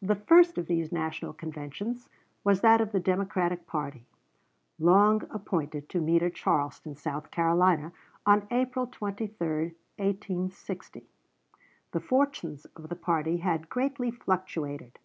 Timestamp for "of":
0.56-0.66, 2.80-2.90, 12.76-12.88